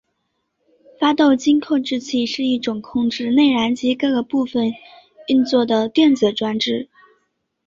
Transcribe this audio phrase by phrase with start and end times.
[0.99, 4.73] 发动机控制器是一种控制内燃机各个部分
[5.27, 6.89] 运作的电子装置。